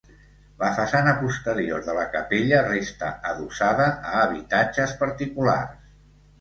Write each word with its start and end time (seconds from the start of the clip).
La 0.61 0.69
façana 0.77 1.11
posterior 1.19 1.83
de 1.89 1.95
la 1.99 2.07
capella 2.15 2.63
resta 2.69 3.11
adossada 3.35 3.89
a 4.15 4.17
habitatges 4.25 4.99
particulars. 5.07 5.81